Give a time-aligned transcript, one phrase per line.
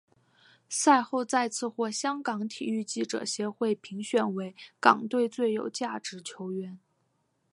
[0.67, 6.79] 赛后再次获香港体育记者协会评选为港队最有价值球员。